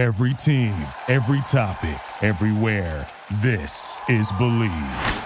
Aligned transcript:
Every 0.00 0.32
team, 0.32 0.74
every 1.08 1.42
topic, 1.42 2.00
everywhere. 2.22 3.06
This 3.42 4.00
is 4.08 4.32
Bleav. 4.32 5.24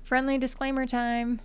Friendly 0.00 0.38
disclaimer 0.38 0.86
time. 0.86 1.40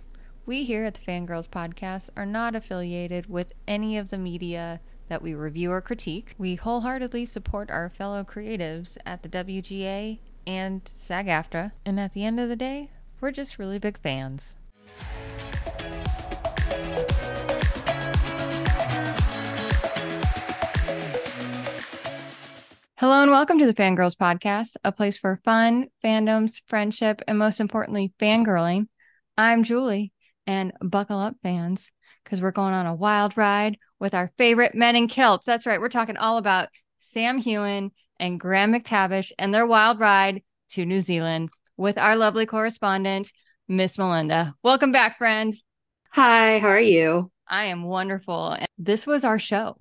We 0.46 0.62
here 0.62 0.84
at 0.84 0.94
the 0.94 1.00
Fangirls 1.00 1.48
Podcast 1.48 2.10
are 2.16 2.24
not 2.24 2.54
affiliated 2.54 3.28
with 3.28 3.52
any 3.66 3.98
of 3.98 4.10
the 4.10 4.16
media 4.16 4.80
that 5.08 5.22
we 5.22 5.34
review 5.34 5.72
or 5.72 5.80
critique. 5.80 6.36
We 6.38 6.54
wholeheartedly 6.54 7.24
support 7.24 7.68
our 7.68 7.88
fellow 7.88 8.22
creatives 8.22 8.96
at 9.04 9.24
the 9.24 9.28
WGA 9.28 10.20
and 10.46 10.88
SAG 10.96 11.26
AFTRA, 11.26 11.72
and 11.84 11.98
at 11.98 12.12
the 12.12 12.24
end 12.24 12.38
of 12.38 12.48
the 12.48 12.54
day, 12.54 12.92
we're 13.20 13.32
just 13.32 13.58
really 13.58 13.80
big 13.80 13.98
fans. 13.98 14.54
Hello 23.00 23.22
and 23.22 23.30
welcome 23.30 23.60
to 23.60 23.66
the 23.66 23.74
Fangirls 23.74 24.16
Podcast, 24.16 24.70
a 24.82 24.90
place 24.90 25.16
for 25.16 25.40
fun, 25.44 25.86
fandoms, 26.04 26.62
friendship, 26.66 27.22
and 27.28 27.38
most 27.38 27.60
importantly, 27.60 28.12
fangirling. 28.18 28.88
I'm 29.36 29.62
Julie, 29.62 30.12
and 30.48 30.72
buckle 30.82 31.20
up, 31.20 31.36
fans, 31.40 31.88
because 32.24 32.40
we're 32.40 32.50
going 32.50 32.74
on 32.74 32.86
a 32.86 32.94
wild 32.96 33.36
ride 33.36 33.78
with 34.00 34.14
our 34.14 34.32
favorite 34.36 34.74
men 34.74 34.96
in 34.96 35.06
kilts. 35.06 35.46
That's 35.46 35.64
right, 35.64 35.80
we're 35.80 35.90
talking 35.90 36.16
all 36.16 36.38
about 36.38 36.70
Sam 36.98 37.40
Heughan 37.40 37.92
and 38.18 38.40
Graham 38.40 38.72
McTavish 38.72 39.30
and 39.38 39.54
their 39.54 39.64
wild 39.64 40.00
ride 40.00 40.42
to 40.70 40.84
New 40.84 41.00
Zealand 41.00 41.50
with 41.76 41.98
our 41.98 42.16
lovely 42.16 42.46
correspondent, 42.46 43.30
Miss 43.68 43.96
Melinda. 43.96 44.56
Welcome 44.64 44.90
back, 44.90 45.18
friends. 45.18 45.62
Hi, 46.10 46.58
how 46.58 46.70
are 46.70 46.80
you? 46.80 47.30
I 47.46 47.66
am 47.66 47.84
wonderful. 47.84 48.54
And 48.54 48.66
this 48.76 49.06
was 49.06 49.22
our 49.22 49.38
show. 49.38 49.76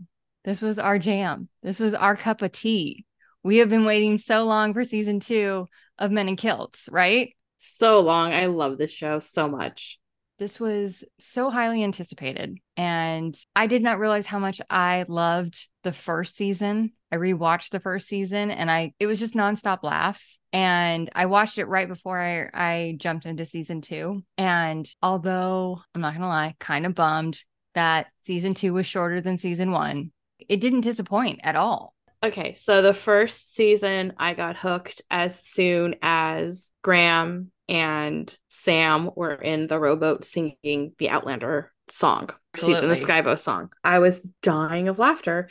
This 0.46 0.62
was 0.62 0.78
our 0.78 1.00
jam. 1.00 1.50
This 1.64 1.80
was 1.80 1.96
our 1.96 2.16
cup 2.16 2.44
of 2.44 2.52
tea. 2.52 3.06
We 3.48 3.60
have 3.60 3.70
been 3.70 3.86
waiting 3.86 4.18
so 4.18 4.44
long 4.44 4.74
for 4.74 4.84
season 4.84 5.22
two 5.22 5.70
of 5.98 6.12
Men 6.12 6.28
in 6.28 6.36
Kilts, 6.36 6.90
right? 6.92 7.34
So 7.58 8.02
long. 8.02 8.34
I 8.34 8.48
love 8.48 8.78
this 8.78 8.92
show 8.92 9.22
so 9.22 9.48
much. 9.48 10.00
This 10.38 10.60
was 10.60 11.02
so 11.18 11.50
highly 11.50 11.82
anticipated. 11.82 12.58
And 12.76 13.40
I 13.56 13.68
did 13.68 13.84
not 13.84 14.00
realize 14.00 14.26
how 14.26 14.38
much 14.38 14.60
I 14.70 15.06
loved 15.08 15.70
the 15.86 15.94
first 15.94 16.36
season. 16.36 16.92
I 17.10 17.16
rewatched 17.16 17.70
the 17.70 17.80
first 17.80 18.10
season 18.10 18.52
and 18.52 18.70
I 18.70 18.92
it 19.00 19.06
was 19.06 19.18
just 19.18 19.34
nonstop 19.34 19.82
laughs. 19.82 20.38
And 20.52 21.10
I 21.16 21.28
watched 21.28 21.58
it 21.58 21.70
right 21.70 21.88
before 21.88 22.20
I, 22.20 22.50
I 22.54 22.96
jumped 22.98 23.26
into 23.26 23.46
season 23.46 23.80
two. 23.80 24.24
And 24.38 24.86
although 25.02 25.80
I'm 25.96 26.02
not 26.02 26.16
gonna 26.16 26.28
lie, 26.28 26.58
kind 26.60 26.86
of 26.86 26.96
bummed 26.96 27.42
that 27.76 28.08
season 28.24 28.56
two 28.56 28.74
was 28.74 28.86
shorter 28.86 29.22
than 29.22 29.38
season 29.38 29.72
one, 29.72 30.12
it 30.50 30.60
didn't 30.60 30.82
disappoint 30.82 31.40
at 31.44 31.56
all. 31.56 31.94
Okay, 32.24 32.56
so 32.56 32.82
the 32.82 32.94
first 32.94 33.54
season 33.54 34.14
I 34.18 34.34
got 34.34 34.58
hooked 34.58 35.04
as 35.10 35.40
soon 35.40 35.96
as 36.02 36.72
Graham 36.82 37.52
and 37.70 38.36
Sam 38.50 39.12
were 39.16 39.36
in 39.36 39.68
the 39.68 39.80
rowboat 39.80 40.24
singing 40.24 40.94
the 40.98 41.10
Outlander 41.10 41.72
song, 41.90 42.30
season 42.56 42.90
the 42.90 42.96
Skye 42.96 43.22
Boat 43.22 43.40
song. 43.40 43.72
I 43.84 44.00
was 44.00 44.22
dying 44.42 44.88
of 44.88 45.00
laughter. 45.00 45.50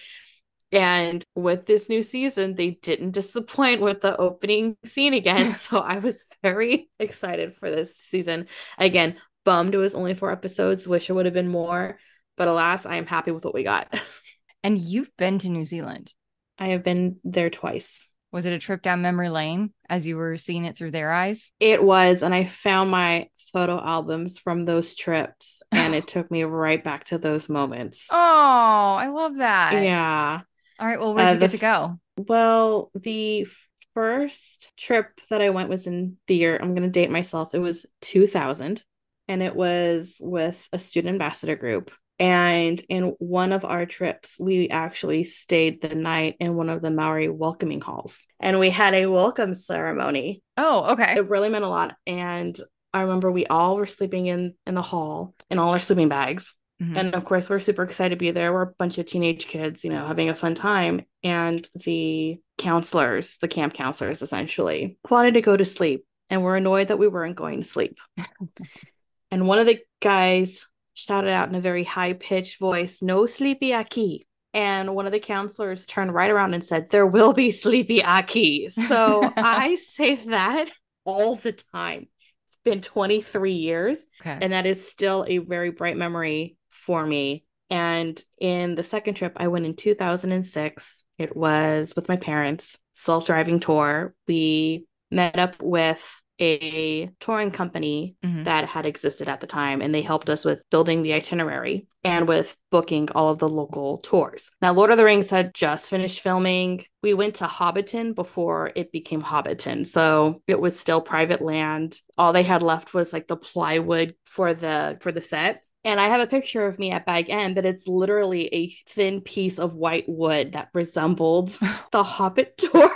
And 0.73 1.25
with 1.37 1.67
this 1.67 1.89
new 1.89 2.03
season, 2.03 2.57
they 2.57 2.71
didn't 2.71 3.13
disappoint 3.13 3.81
with 3.81 4.01
the 4.01 4.17
opening 4.17 4.77
scene 4.85 5.15
again. 5.15 5.55
so 5.55 5.79
I 5.79 5.99
was 5.99 6.25
very 6.43 6.89
excited 6.99 7.55
for 7.55 7.71
this 7.71 7.97
season. 7.97 8.49
Again, 8.77 9.17
bummed 9.45 9.75
it 9.75 9.79
was 9.79 9.95
only 9.95 10.15
four 10.15 10.33
episodes, 10.33 10.89
wish 10.89 11.09
it 11.09 11.13
would 11.13 11.27
have 11.27 11.35
been 11.35 11.49
more. 11.49 11.99
But 12.37 12.49
alas, 12.49 12.85
I 12.85 12.97
am 12.97 13.07
happy 13.07 13.31
with 13.31 13.45
what 13.45 13.55
we 13.55 13.63
got. 13.63 13.95
and 14.65 14.77
you've 14.77 15.17
been 15.17 15.39
to 15.39 15.49
New 15.49 15.65
Zealand. 15.65 16.13
I 16.59 16.69
have 16.69 16.83
been 16.83 17.17
there 17.25 17.51
twice. 17.51 18.09
Was 18.33 18.45
it 18.45 18.53
a 18.53 18.59
trip 18.59 18.83
down 18.83 19.03
memory 19.03 19.29
lane 19.29 19.73
as 19.89 20.07
you 20.07 20.17
were 20.17 20.37
seeing 20.37 20.65
it 20.65 20.77
through 20.77 20.91
their 20.91 21.13
eyes? 21.13 21.51
It 21.61 21.83
was. 21.83 22.23
And 22.23 22.35
I 22.35 22.45
found 22.45 22.91
my 22.91 23.29
photo 23.53 23.83
albums 23.83 24.39
from 24.39 24.65
those 24.65 24.95
trips 24.95 25.63
and 25.73 25.95
it 25.95 26.07
took 26.09 26.31
me 26.31 26.43
right 26.43 26.83
back 26.83 27.05
to 27.05 27.19
those 27.19 27.49
moments. 27.49 28.09
Oh, 28.11 28.17
I 28.17 29.09
love 29.09 29.37
that. 29.37 29.83
Yeah. 29.83 30.41
All 30.79 30.87
right. 30.87 30.99
Well, 30.99 31.15
where 31.15 31.25
did 31.25 31.31
uh, 31.31 31.35
you 31.35 31.41
get 31.41 31.51
to 31.53 31.59
go? 31.59 31.99
Well, 32.17 32.91
the 32.95 33.47
first 33.95 34.73
trip 34.77 35.21
that 35.31 35.41
I 35.41 35.51
went 35.51 35.71
was 35.71 35.87
in 35.87 36.19
the 36.27 36.35
year, 36.35 36.59
I'm 36.61 36.75
going 36.75 36.83
to 36.83 36.89
date 36.89 37.11
myself. 37.11 37.55
It 37.55 37.61
was 37.61 37.87
2000 38.03 38.83
and 39.29 39.43
it 39.43 39.57
was 39.57 40.17
with 40.21 40.69
a 40.73 40.79
student 40.79 41.15
ambassador 41.15 41.57
group. 41.57 41.91
And 42.19 42.81
in 42.89 43.15
one 43.19 43.53
of 43.53 43.65
our 43.65 43.85
trips, 43.85 44.41
we 44.41 44.69
actually 44.69 45.25
stayed 45.25 45.83
the 45.83 45.95
night 45.95 46.37
in 46.41 46.55
one 46.55 46.71
of 46.71 46.81
the 46.81 46.91
Maori 46.91 47.29
welcoming 47.29 47.81
halls 47.81 48.27
and 48.41 48.59
we 48.59 48.71
had 48.71 48.95
a 48.95 49.07
welcome 49.07 49.55
ceremony. 49.55 50.43
Oh, 50.57 50.93
okay. 50.93 51.17
It 51.17 51.29
really 51.29 51.49
meant 51.49 51.65
a 51.65 51.69
lot. 51.69 51.97
And 52.07 52.59
I 52.95 53.03
remember 53.03 53.31
we 53.31 53.47
all 53.47 53.77
were 53.77 53.87
sleeping 53.87 54.27
in 54.27 54.55
in 54.67 54.75
the 54.75 54.83
hall 54.83 55.35
in 55.51 55.59
all 55.59 55.71
our 55.71 55.81
sleeping 55.81 56.09
bags. 56.09 56.55
Mm-hmm. 56.83 56.97
And 56.97 57.15
of 57.15 57.25
course, 57.25 57.49
we're 57.49 57.61
super 57.61 57.83
excited 57.83 58.11
to 58.11 58.17
be 58.17 58.31
there. 58.31 58.53
We're 58.53 58.63
a 58.63 58.75
bunch 58.79 58.99
of 58.99 59.07
teenage 59.07 59.47
kids, 59.47 59.85
you 59.85 59.91
know, 59.91 60.07
having 60.07 60.29
a 60.29 60.35
fun 60.35 60.55
time. 60.55 61.03
And 61.23 61.69
the 61.75 62.39
counselors, 62.59 63.39
the 63.39 63.49
camp 63.49 63.75
counselors 63.75 64.23
essentially, 64.23 64.99
wanted 65.09 65.35
to 65.35 65.41
go 65.41 65.57
to 65.57 65.65
sleep 65.65 66.05
and 66.29 66.43
were 66.43 66.57
annoyed 66.57 66.89
that 66.89 66.99
we 66.99 67.09
weren't 67.09 67.37
going 67.37 67.63
to 67.63 67.69
sleep. 67.69 67.99
and 69.31 69.49
one 69.49 69.59
of 69.59 69.67
the 69.67 69.81
guys 70.01 70.67
shouted 70.97 71.31
out 71.31 71.49
in 71.49 71.55
a 71.55 71.61
very 71.61 71.85
high 71.85 72.15
pitched 72.15 72.59
voice, 72.59 73.03
No 73.03 73.27
sleepy 73.27 73.75
aki. 73.75 74.27
And 74.55 74.95
one 74.95 75.05
of 75.05 75.13
the 75.13 75.21
counselors 75.21 75.85
turned 75.85 76.15
right 76.15 76.31
around 76.31 76.55
and 76.55 76.65
said, 76.65 76.89
There 76.91 77.07
will 77.07 77.35
be 77.35 77.51
sleepy 77.51 78.03
aki. 78.03 78.71
So 78.71 79.31
I 79.37 79.77
say 79.77 80.15
that 80.17 80.71
all 81.05 81.37
the 81.37 81.53
time. 81.53 82.09
It's 82.47 82.57
been 82.65 82.81
23 82.81 83.53
years, 83.53 83.99
okay. 84.23 84.39
and 84.41 84.53
that 84.53 84.67
is 84.67 84.91
still 84.91 85.25
a 85.29 85.39
very 85.39 85.71
bright 85.71 85.97
memory 85.97 86.57
for 86.71 87.05
me. 87.05 87.45
And 87.69 88.21
in 88.39 88.75
the 88.75 88.85
second 88.85 89.15
trip, 89.15 89.35
I 89.37 89.49
went 89.49 89.67
in 89.67 89.77
2006. 89.77 91.05
It 91.19 91.37
was 91.37 91.93
with 91.95 92.09
my 92.09 92.17
parents, 92.17 92.79
self 92.95 93.27
driving 93.27 93.61
tour. 93.61 94.15
We 94.27 94.87
met 95.11 95.39
up 95.39 95.63
with 95.63 96.23
a 96.41 97.11
touring 97.21 97.51
company 97.51 98.17
mm-hmm. 98.25 98.45
that 98.45 98.67
had 98.67 98.87
existed 98.87 99.29
at 99.29 99.41
the 99.41 99.47
time 99.47 99.81
and 99.81 99.95
they 99.95 100.03
helped 100.03 100.31
us 100.31 100.45
with 100.45 100.69
building 100.71 101.03
the 101.03 101.13
itinerary 101.13 101.87
and 102.05 102.29
with 102.29 102.57
booking 102.71 103.09
all 103.15 103.29
of 103.29 103.39
the 103.39 103.49
local 103.49 103.99
tours. 103.99 104.51
Now 104.63 104.73
Lord 104.73 104.91
of 104.91 104.97
the 104.97 105.05
Rings 105.05 105.31
had 105.31 105.55
just 105.55 105.91
finished 105.91 106.21
filming. 106.21 106.85
We 107.03 107.15
went 107.15 107.37
to 107.37 107.47
Hobbiton 107.47 108.15
before 108.15 108.73
it 108.77 108.93
became 108.93 109.23
Hobbiton. 109.23 109.87
So 109.87 110.43
it 110.47 110.61
was 110.61 110.79
still 110.79 111.01
private 111.01 111.43
land. 111.43 112.01
All 112.17 112.33
they 112.33 112.43
had 112.43 112.63
left 112.63 112.95
was 112.95 113.13
like 113.13 113.27
the 113.27 113.37
plywood 113.37 114.15
for 114.25 114.55
the 114.55 114.99
for 115.01 115.13
the 115.13 115.23
set. 115.23 115.63
And 115.87 116.01
I 116.01 116.09
have 116.09 116.21
a 116.21 116.27
picture 116.27 116.67
of 116.67 116.81
me 116.81 116.91
at 116.91 117.07
Bag 117.07 117.31
End, 117.31 117.55
but 117.55 117.65
it's 117.65 117.87
literally 117.87 118.47
a 118.53 118.69
thin 118.89 119.21
piece 119.21 119.61
of 119.61 119.75
white 119.75 120.09
wood 120.09 120.55
that 120.55 120.69
resembled 120.75 121.57
the 121.93 122.03
Hobbit 122.03 122.59
tour. 122.59 122.91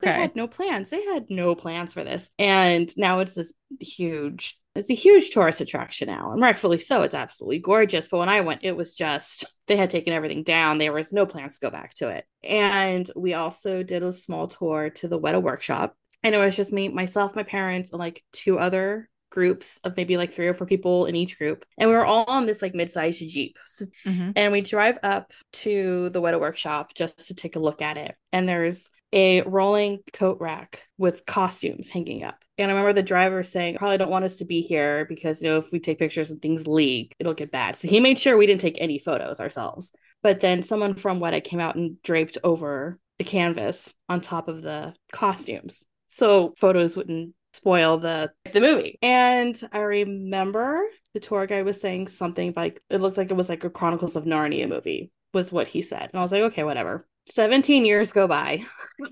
They 0.00 0.10
okay. 0.10 0.20
had 0.20 0.36
no 0.36 0.46
plans. 0.46 0.90
They 0.90 1.04
had 1.04 1.26
no 1.28 1.54
plans 1.54 1.92
for 1.92 2.04
this. 2.04 2.30
And 2.38 2.92
now 2.96 3.18
it's 3.18 3.34
this 3.34 3.52
huge, 3.80 4.58
it's 4.74 4.90
a 4.90 4.94
huge 4.94 5.30
tourist 5.30 5.60
attraction 5.60 6.08
now. 6.08 6.32
And 6.32 6.40
rightfully 6.40 6.78
so. 6.78 7.02
It's 7.02 7.14
absolutely 7.14 7.58
gorgeous. 7.58 8.08
But 8.08 8.18
when 8.18 8.28
I 8.28 8.40
went, 8.40 8.64
it 8.64 8.76
was 8.76 8.94
just, 8.94 9.44
they 9.66 9.76
had 9.76 9.90
taken 9.90 10.14
everything 10.14 10.42
down. 10.42 10.78
There 10.78 10.92
was 10.92 11.12
no 11.12 11.26
plans 11.26 11.58
to 11.58 11.66
go 11.66 11.70
back 11.70 11.94
to 11.96 12.08
it. 12.08 12.24
And 12.42 13.10
we 13.14 13.34
also 13.34 13.82
did 13.82 14.02
a 14.02 14.12
small 14.12 14.46
tour 14.46 14.90
to 14.90 15.08
the 15.08 15.20
Weta 15.20 15.42
workshop. 15.42 15.94
And 16.22 16.34
it 16.34 16.38
was 16.38 16.56
just 16.56 16.72
me, 16.72 16.88
myself, 16.88 17.36
my 17.36 17.42
parents, 17.42 17.92
and 17.92 17.98
like 17.98 18.24
two 18.32 18.58
other 18.58 19.09
groups 19.30 19.78
of 19.84 19.96
maybe 19.96 20.16
like 20.16 20.30
three 20.30 20.48
or 20.48 20.54
four 20.54 20.66
people 20.66 21.06
in 21.06 21.16
each 21.16 21.38
group. 21.38 21.64
And 21.78 21.88
we 21.88 21.96
were 21.96 22.04
all 22.04 22.24
on 22.26 22.46
this 22.46 22.62
like 22.62 22.74
mid-sized 22.74 23.28
Jeep. 23.28 23.58
So, 23.66 23.86
mm-hmm. 24.06 24.32
And 24.36 24.52
we 24.52 24.60
drive 24.60 24.98
up 25.02 25.32
to 25.52 26.10
the 26.10 26.20
Weta 26.20 26.40
workshop 26.40 26.94
just 26.94 27.28
to 27.28 27.34
take 27.34 27.56
a 27.56 27.60
look 27.60 27.80
at 27.80 27.96
it. 27.96 28.14
And 28.32 28.48
there's 28.48 28.90
a 29.12 29.42
rolling 29.42 30.00
coat 30.12 30.38
rack 30.40 30.82
with 30.98 31.26
costumes 31.26 31.88
hanging 31.88 32.22
up. 32.24 32.36
And 32.58 32.70
I 32.70 32.74
remember 32.74 32.92
the 32.92 33.02
driver 33.02 33.42
saying, 33.42 33.76
probably 33.76 33.98
don't 33.98 34.10
want 34.10 34.24
us 34.24 34.36
to 34.36 34.44
be 34.44 34.60
here 34.60 35.06
because, 35.06 35.40
you 35.40 35.48
know, 35.48 35.56
if 35.56 35.72
we 35.72 35.80
take 35.80 35.98
pictures 35.98 36.30
and 36.30 36.40
things 36.42 36.66
leak, 36.66 37.14
it'll 37.18 37.34
get 37.34 37.50
bad. 37.50 37.74
So 37.76 37.88
he 37.88 38.00
made 38.00 38.18
sure 38.18 38.36
we 38.36 38.46
didn't 38.46 38.60
take 38.60 38.76
any 38.78 38.98
photos 38.98 39.40
ourselves. 39.40 39.92
But 40.22 40.40
then 40.40 40.62
someone 40.62 40.94
from 40.94 41.20
Weta 41.20 41.42
came 41.42 41.60
out 41.60 41.76
and 41.76 42.00
draped 42.02 42.36
over 42.44 42.98
the 43.18 43.24
canvas 43.24 43.92
on 44.08 44.20
top 44.20 44.48
of 44.48 44.62
the 44.62 44.94
costumes. 45.12 45.82
So 46.08 46.54
photos 46.58 46.96
wouldn't 46.96 47.34
spoil 47.52 47.98
the 47.98 48.32
the 48.52 48.60
movie. 48.60 48.98
And 49.02 49.60
I 49.72 49.80
remember 49.80 50.82
the 51.14 51.20
tour 51.20 51.46
guide 51.46 51.64
was 51.64 51.80
saying 51.80 52.08
something 52.08 52.52
like 52.56 52.82
it 52.90 53.00
looked 53.00 53.16
like 53.16 53.30
it 53.30 53.36
was 53.36 53.48
like 53.48 53.64
a 53.64 53.70
Chronicles 53.70 54.16
of 54.16 54.24
Narnia 54.24 54.68
movie 54.68 55.10
was 55.32 55.52
what 55.52 55.68
he 55.68 55.82
said. 55.82 56.10
And 56.12 56.18
I 56.18 56.22
was 56.22 56.32
like, 56.32 56.42
okay, 56.42 56.64
whatever. 56.64 57.06
17 57.26 57.84
years 57.84 58.12
go 58.12 58.26
by. 58.26 58.64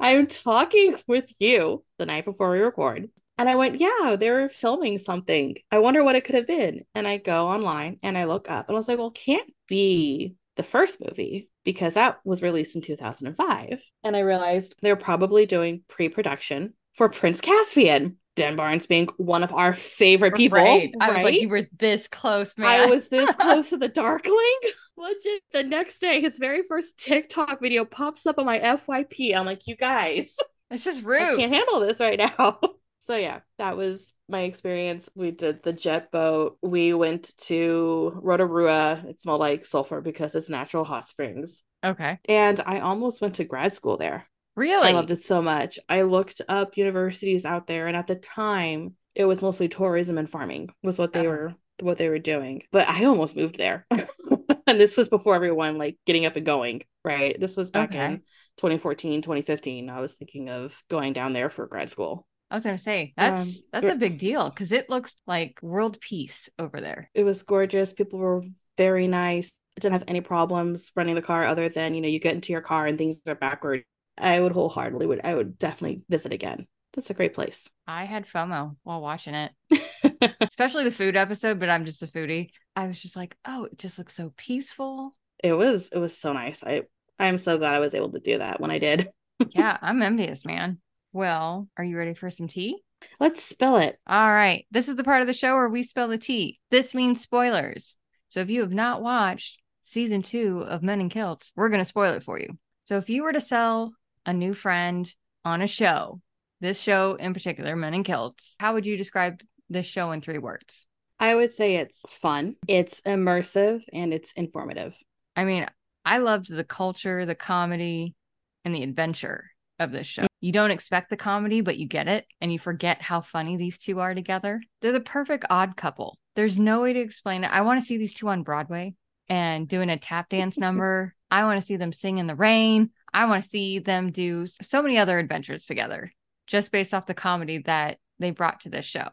I'm 0.01 0.27
talking 0.27 0.97
with 1.07 1.31
you 1.39 1.85
the 1.99 2.07
night 2.07 2.25
before 2.25 2.51
we 2.51 2.59
record. 2.59 3.11
And 3.37 3.49
I 3.49 3.57
went, 3.57 3.81
yeah, 3.81 4.17
they 4.19 4.31
were 4.31 4.49
filming 4.49 4.99
something. 4.99 5.57
I 5.71 5.79
wonder 5.79 6.05
what 6.05 6.15
it 6.15 6.25
could 6.25 6.37
have 6.37 6.47
been. 6.47 6.85
And 6.95 7.07
I 7.07 7.19
go 7.19 7.49
online 7.49 7.99
and 8.03 8.17
I 8.17 8.25
look 8.25 8.51
up 8.51 8.69
and 8.69 8.77
I 8.77 8.79
was 8.79 8.87
like, 8.87 8.99
well, 8.99 9.11
can't 9.11 9.51
be 9.67 10.35
the 10.57 10.63
first 10.63 11.01
movie 11.05 11.49
because 11.65 11.95
that 11.95 12.21
was 12.25 12.43
released 12.43 12.77
in 12.77 12.83
2005. 12.83 13.83
And 14.03 14.17
I 14.17 14.21
realized 14.21 14.75
they're 14.83 14.97
probably 14.97 15.47
doing 15.47 15.83
pre 15.89 16.09
production 16.09 16.75
for 16.95 17.09
Prince 17.09 17.41
Caspian. 17.41 18.17
Ben 18.37 18.57
Barnes 18.57 18.87
being 18.87 19.09
one 19.17 19.45
of 19.45 19.53
our 19.53 19.75
favorite 19.75 20.35
people. 20.35 20.59
Right. 20.59 20.93
I 21.01 21.13
was 21.13 21.23
like, 21.23 21.41
you 21.41 21.49
were 21.49 21.69
this 21.79 22.09
close, 22.09 22.57
man. 22.59 22.69
I 22.69 22.87
was 22.87 23.09
this 23.09 23.35
close 23.37 23.71
to 23.71 23.77
the 23.77 23.89
Darkling. 23.89 24.59
Legit. 24.97 25.43
The 25.53 25.63
next 25.63 26.01
day, 26.01 26.21
his 26.21 26.39
very 26.39 26.63
first 26.63 26.99
TikTok 26.99 27.61
video 27.61 27.85
pops 27.85 28.27
up 28.27 28.39
on 28.39 28.47
my 28.47 28.59
FYP. 28.59 29.37
I'm 29.37 29.47
like, 29.47 29.67
you 29.67 29.77
guys. 29.77 30.37
It's 30.71 30.85
just 30.85 31.03
rude. 31.03 31.21
I 31.21 31.37
can't 31.37 31.55
handle 31.55 31.81
this 31.81 32.01
right 32.01 32.19
now. 32.19 32.59
so 33.01 33.17
yeah, 33.17 33.41
that 33.59 33.77
was 33.77 34.13
my 34.29 34.43
experience. 34.43 35.09
We 35.15 35.31
did 35.31 35.63
the 35.63 35.73
jet 35.73 36.11
boat. 36.11 36.59
We 36.63 36.95
went 36.95 37.37
to 37.43 38.13
Rotorua. 38.23 39.05
It's 39.07 39.27
more 39.27 39.37
like 39.39 39.67
sulfur 39.67 40.01
because 40.01 40.35
it's 40.35 40.49
natural 40.49 40.85
hot 40.85 41.09
springs. 41.09 41.63
Okay. 41.85 42.19
And 42.27 42.61
I 42.65 42.81
almost 42.81 43.21
went 43.21 43.37
to 43.37 43.45
grad 43.45 43.73
school 43.73 43.97
there. 43.97 44.27
Really? 44.57 44.89
I 44.89 44.93
loved 44.93 45.11
it 45.11 45.21
so 45.21 45.43
much. 45.43 45.79
I 45.89 46.03
looked 46.03 46.41
up 46.49 46.77
universities 46.77 47.45
out 47.45 47.67
there 47.67 47.87
and 47.87 47.97
at 47.97 48.07
the 48.07 48.15
time 48.15 48.95
it 49.15 49.25
was 49.25 49.43
mostly 49.43 49.69
tourism 49.69 50.19
and 50.19 50.31
farming 50.31 50.71
was 50.83 50.99
what 50.99 51.13
they 51.13 51.21
uh-huh. 51.21 51.29
were 51.29 51.55
what 51.81 51.99
they 51.99 52.09
were 52.09 52.21
doing. 52.21 52.63
But 52.71 52.89
I 52.89 53.05
almost 53.05 53.37
moved 53.37 53.59
there. 53.59 53.87
and 53.91 54.81
this 54.81 54.97
was 54.97 55.09
before 55.09 55.35
everyone 55.35 55.77
like 55.77 55.99
getting 56.07 56.25
up 56.25 56.37
and 56.37 56.47
going, 56.47 56.83
right? 57.05 57.39
This 57.39 57.57
was 57.57 57.71
back 57.71 57.91
okay. 57.91 58.05
in 58.07 58.17
2014, 58.59 59.23
2015. 59.23 59.91
I 59.91 60.01
was 60.01 60.15
thinking 60.15 60.49
of 60.49 60.81
going 60.89 61.13
down 61.13 61.33
there 61.33 61.51
for 61.51 61.67
grad 61.67 61.91
school. 61.91 62.27
I 62.55 62.57
was 62.57 62.63
gonna 62.63 62.79
say 62.79 63.13
that's 63.17 63.43
um, 63.43 63.55
that's 63.73 63.89
a 63.89 63.97
big 63.97 64.17
deal 64.17 64.49
because 64.49 64.71
it 64.71 64.89
looks 64.89 65.17
like 65.27 65.59
world 65.61 66.01
peace 66.01 66.49
over 66.57 66.81
there. 66.81 67.11
It 67.13 67.25
was 67.25 67.43
gorgeous. 67.43 67.93
People 67.93 68.21
were 68.21 68.45
very 68.79 69.09
nice. 69.09 69.59
I 69.77 69.81
didn't 69.81 69.95
have 69.95 70.05
any 70.07 70.21
problems 70.21 70.93
running 70.95 71.17
the 71.17 71.21
car 71.21 71.45
other 71.47 71.69
than 71.69 71.95
you 71.95 72.01
know 72.01 72.07
you 72.07 72.21
get 72.21 72.37
into 72.37 72.53
your 72.53 72.61
car 72.61 72.87
and 72.87 72.97
things 72.97 73.21
are 73.27 73.35
backward. 73.35 73.83
I 74.17 74.39
would 74.39 74.53
wholeheartedly 74.53 75.05
would 75.05 75.23
I 75.25 75.35
would 75.35 75.59
definitely 75.59 76.03
visit 76.09 76.33
again. 76.33 76.69
That's 76.93 77.11
a 77.11 77.15
great 77.15 77.35
place. 77.35 77.69
I 77.89 78.05
had 78.05 78.25
FOMO 78.25 78.77
while 78.85 79.01
watching 79.01 79.35
it, 79.35 79.51
especially 80.41 80.85
the 80.85 80.93
food 80.93 81.17
episode. 81.17 81.59
But 81.59 81.71
I'm 81.71 81.87
just 81.87 82.05
a 82.05 82.07
foodie. 82.07 82.51
I 82.77 82.87
was 82.87 83.03
just 83.03 83.17
like, 83.17 83.37
oh, 83.45 83.65
it 83.65 83.79
just 83.79 83.99
looks 83.99 84.15
so 84.15 84.33
peaceful. 84.37 85.13
It 85.43 85.55
was. 85.55 85.89
It 85.89 85.99
was 85.99 86.17
so 86.17 86.33
nice. 86.33 86.63
I 86.63 86.83
I'm 87.19 87.39
so 87.39 87.59
glad 87.59 87.75
I 87.75 87.81
was 87.81 87.97
able 87.97 88.13
to 88.13 88.21
do 88.21 88.39
that 88.39 88.61
when 88.61 88.71
I 88.71 88.79
did. 88.79 89.11
yeah, 89.49 89.77
I'm 89.83 90.03
envious, 90.03 90.45
man. 90.45 90.79
Well, 91.15 91.69
are 91.79 91.85
you 91.85 91.97
ready 91.97 92.13
for 92.13 92.29
some 92.29 92.49
tea? 92.49 92.83
Let's 93.21 93.41
spill 93.41 93.77
it. 93.77 94.01
All 94.05 94.29
right. 94.29 94.67
This 94.73 94.89
is 94.89 94.97
the 94.97 95.05
part 95.05 95.21
of 95.21 95.29
the 95.29 95.33
show 95.33 95.55
where 95.55 95.69
we 95.69 95.85
spill 95.85 96.09
the 96.09 96.19
tea. 96.19 96.59
This 96.71 96.93
means 96.93 97.21
spoilers. 97.21 97.95
So 98.31 98.41
if 98.41 98.51
you 98.51 98.63
have 98.63 98.73
not 98.73 99.01
watched 99.01 99.63
season 99.85 100.23
two 100.23 100.65
of 100.67 100.83
Men 100.83 101.01
in 101.01 101.09
Kilts, 101.09 101.53
we're 101.55 101.69
going 101.69 101.81
to 101.81 101.85
spoil 101.85 102.15
it 102.15 102.25
for 102.25 102.41
you. 102.41 102.59
So 102.83 102.97
if 102.97 103.09
you 103.09 103.23
were 103.23 103.33
to 103.33 103.41
sell 103.41 103.93
a 104.27 104.33
new 104.33 104.55
friend 104.55 105.09
on 105.45 105.63
a 105.63 105.69
show, 105.69 106.21
this 106.61 106.81
show 106.81 107.15
in 107.15 107.33
particular, 107.33 107.77
Men 107.77 107.95
in 107.95 108.03
Kilts, 108.03 108.57
how 108.59 108.75
would 108.75 108.85
you 108.85 108.97
describe 108.97 109.41
this 109.71 109.87
show 109.87 110.11
in 110.11 110.21
three 110.21 110.39
words? 110.39 110.85
I 111.21 111.37
would 111.37 111.53
say 111.53 111.77
it's 111.77 112.05
fun, 112.09 112.57
it's 112.67 113.01
immersive, 113.03 113.85
and 113.93 114.13
it's 114.13 114.33
informative. 114.33 114.97
I 115.37 115.45
mean, 115.45 115.69
I 116.05 116.19
loved 116.19 116.51
the 116.51 116.65
culture, 116.65 117.25
the 117.25 117.37
comedy, 117.37 118.17
and 118.65 118.75
the 118.75 118.83
adventure 118.83 119.45
of 119.79 119.93
this 119.93 120.07
show. 120.07 120.27
You 120.41 120.53
don't 120.53 120.71
expect 120.71 121.11
the 121.11 121.17
comedy, 121.17 121.61
but 121.61 121.79
you 121.79 121.87
get 121.87 122.09
it 122.09 122.27
and 122.41 122.53
you 122.53 122.59
forget 122.59 123.03
how 123.03 123.21
funny 123.21 123.57
these 123.57 123.79
two 123.79 124.01
are 124.01 124.15
together. 124.15 124.63
They're 124.81 124.93
the 124.93 125.01
perfect 125.01 125.47
odd 125.51 125.77
couple. 125.77 126.19
There's 126.37 126.59
no 126.59 126.83
way 126.83 126.93
to 126.93 127.01
explain 127.01 127.45
it. 127.45 127.53
I 127.53 127.63
want 127.63 127.81
to 127.81 127.87
see 127.87 127.97
these 127.97 128.13
two 128.13 128.29
on 128.29 128.43
Broadway 128.43 128.95
and 129.29 129.69
doing 129.69 129.91
a 129.91 129.97
tap 129.97 130.29
dance 130.29 130.59
number. 130.59 131.15
I 131.31 131.45
want 131.45 131.61
to 131.61 131.67
see 131.67 131.77
them 131.77 131.93
sing 131.93 132.19
in 132.19 132.27
the 132.27 132.35
rain. 132.35 132.91
I 133.13 133.27
want 133.27 133.43
to 133.43 133.49
see 133.51 133.79
them 133.79 134.11
do 134.11 134.47
so 134.47 134.83
many 134.83 134.99
other 134.99 135.19
adventures 135.19 135.67
together 135.67 136.13
just 136.47 136.73
based 136.73 136.93
off 136.93 137.07
the 137.07 137.15
comedy 137.15 137.59
that 137.59 137.99
they 138.19 138.31
brought 138.31 138.61
to 138.61 138.69
this 138.69 138.85
show. 138.85 139.09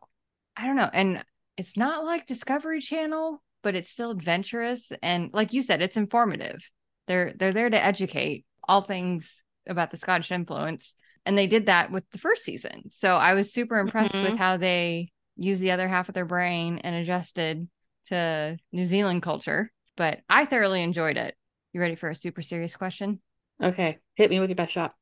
I 0.58 0.66
don't 0.66 0.76
know. 0.76 0.90
And 0.92 1.24
it's 1.58 1.78
not 1.78 2.04
like 2.04 2.26
Discovery 2.28 2.82
Channel, 2.82 3.42
but 3.64 3.76
it's 3.76 3.90
still 3.90 4.12
adventurous 4.12 4.92
and 5.02 5.30
like 5.34 5.54
you 5.54 5.62
said, 5.62 5.82
it's 5.82 5.98
informative. 5.98 6.60
They're 7.08 7.34
they're 7.34 7.54
there 7.54 7.70
to 7.70 7.84
educate 7.84 8.46
all 8.68 8.82
things 8.82 9.44
about 9.68 9.92
the 9.92 9.98
Scottish 9.98 10.32
influence. 10.32 10.94
And 11.26 11.38
they 11.38 11.48
did 11.48 11.68
that 11.68 11.92
with 11.92 12.04
the 12.12 12.18
first 12.18 12.44
season. 12.44 12.90
So 12.90 13.16
I 13.16 13.34
was 13.34 13.54
super 13.54 13.78
impressed 13.80 14.14
mm-hmm. 14.14 14.32
with 14.32 14.40
how 14.40 14.58
they 14.58 15.12
used 15.36 15.62
the 15.62 15.72
other 15.72 15.88
half 15.88 16.08
of 16.10 16.16
their 16.16 16.26
brain 16.26 16.80
and 16.84 16.96
adjusted 16.96 17.68
to 18.08 18.58
New 18.72 18.86
Zealand 18.86 19.22
culture. 19.22 19.72
But 19.98 20.20
I 20.30 20.46
thoroughly 20.46 20.82
enjoyed 20.82 21.18
it. 21.18 21.36
You 21.74 21.82
ready 21.82 21.96
for 21.96 22.10
a 22.10 22.16
super 22.16 22.42
serious 22.42 22.76
question? 22.76 23.22
Okay. 23.62 24.00
Hit 24.16 24.30
me 24.30 24.40
with 24.40 24.50
your 24.50 24.56
best 24.56 24.72
shot. 24.72 24.94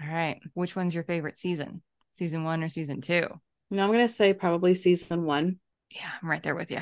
All 0.00 0.08
right. 0.08 0.40
Which 0.54 0.76
one's 0.76 0.94
your 0.94 1.04
favorite 1.04 1.38
season? 1.38 1.82
Season 2.12 2.44
one 2.44 2.62
or 2.62 2.68
season 2.68 3.00
two? 3.00 3.26
No, 3.70 3.82
I'm 3.82 3.90
going 3.92 4.06
to 4.06 4.14
say 4.14 4.32
probably 4.32 4.74
season 4.74 5.24
one. 5.24 5.58
Yeah, 5.90 6.10
I'm 6.22 6.30
right 6.30 6.42
there 6.42 6.54
with 6.54 6.70
you. 6.70 6.80